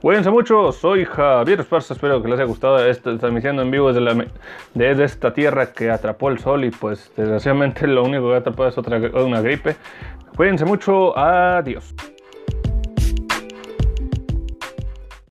Cuídense 0.00 0.30
mucho, 0.30 0.72
soy 0.72 1.04
Javier 1.04 1.60
Esparza, 1.60 1.94
espero 1.94 2.22
que 2.22 2.28
les 2.28 2.38
haya 2.38 2.46
gustado 2.46 2.84
esta 2.84 3.16
transmisión 3.16 3.58
en 3.58 3.70
vivo 3.70 3.92
desde, 3.92 4.00
la, 4.00 4.26
desde 4.74 5.04
esta 5.04 5.32
tierra 5.32 5.72
que 5.72 5.90
atrapó 5.90 6.28
el 6.28 6.38
sol 6.38 6.64
y 6.64 6.70
pues 6.70 7.12
desgraciadamente 7.16 7.86
lo 7.88 8.04
único 8.04 8.28
que 8.28 8.34
ha 8.34 8.38
atrapado 8.38 8.68
es 8.68 8.78
otra, 8.78 8.98
una 8.98 9.40
gripe. 9.40 9.76
Cuídense 10.36 10.64
mucho, 10.64 11.16
adiós. 11.16 11.94